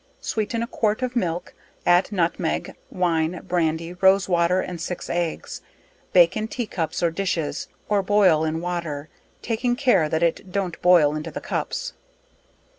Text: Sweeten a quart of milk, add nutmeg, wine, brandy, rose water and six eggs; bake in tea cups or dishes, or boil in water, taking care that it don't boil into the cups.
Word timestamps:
Sweeten 0.19 0.63
a 0.63 0.65
quart 0.67 1.03
of 1.03 1.15
milk, 1.15 1.53
add 1.85 2.11
nutmeg, 2.11 2.75
wine, 2.89 3.39
brandy, 3.47 3.93
rose 3.93 4.27
water 4.27 4.59
and 4.59 4.81
six 4.81 5.11
eggs; 5.11 5.61
bake 6.11 6.35
in 6.35 6.47
tea 6.47 6.65
cups 6.65 7.03
or 7.03 7.11
dishes, 7.11 7.67
or 7.87 8.01
boil 8.01 8.43
in 8.43 8.61
water, 8.61 9.09
taking 9.43 9.75
care 9.75 10.09
that 10.09 10.23
it 10.23 10.51
don't 10.51 10.81
boil 10.81 11.15
into 11.15 11.29
the 11.29 11.39
cups. 11.39 11.93